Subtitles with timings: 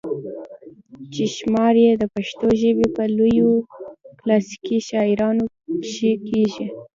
[1.13, 3.51] چې شمار ئې د پښتو ژبې پۀ لويو
[4.19, 5.43] کلاسيکي شاعرانو
[5.83, 6.67] کښې کيږي